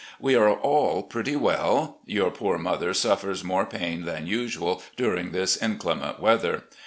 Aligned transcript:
We 0.19 0.33
are 0.33 0.49
all 0.49 1.03
pretty 1.03 1.35
well. 1.35 1.99
Your 2.07 2.31
poor 2.31 2.57
mother 2.57 2.91
suffers 2.91 3.43
more 3.43 3.67
pain 3.67 4.01
than 4.05 4.25
usual 4.25 4.81
during 4.97 5.31
this 5.31 5.61
inclement 5.61 6.19
weather. 6.19 6.63